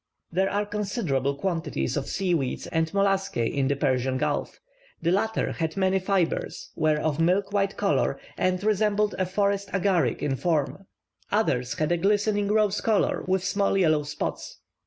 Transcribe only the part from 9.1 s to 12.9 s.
a forest agaric in form; others had a glistening rose